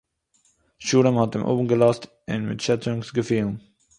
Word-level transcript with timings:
שלום 0.85 1.15
האט 1.17 1.33
אים 1.35 1.43
אפגעלאזט 1.49 2.03
און 2.29 2.41
מיט 2.49 2.59
שעצונגס 2.63 3.13
געפילען 3.15 3.53